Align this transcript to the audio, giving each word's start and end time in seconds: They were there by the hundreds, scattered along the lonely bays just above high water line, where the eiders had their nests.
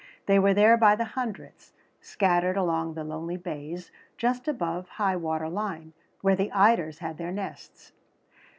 They 0.25 0.39
were 0.39 0.55
there 0.55 0.77
by 0.77 0.95
the 0.95 1.03
hundreds, 1.13 1.73
scattered 2.01 2.57
along 2.57 2.95
the 2.95 3.03
lonely 3.03 3.37
bays 3.37 3.91
just 4.17 4.47
above 4.47 4.89
high 4.89 5.15
water 5.15 5.47
line, 5.47 5.93
where 6.21 6.35
the 6.35 6.49
eiders 6.55 6.97
had 6.97 7.19
their 7.19 7.31
nests. 7.31 7.91